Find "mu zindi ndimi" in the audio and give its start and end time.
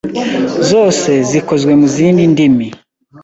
1.79-2.67